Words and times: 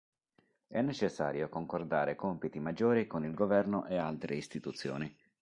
È 0.67 0.81
necessario 0.81 1.47
concordare 1.47 2.15
compiti 2.15 2.57
maggiori 2.57 3.05
con 3.05 3.23
il 3.23 3.35
governo 3.35 3.85
e 3.85 3.97
altre 3.97 4.33
istituzioni. 4.33 5.15